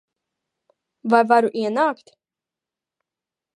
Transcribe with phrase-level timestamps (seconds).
[1.11, 2.13] Vai varu ienākt?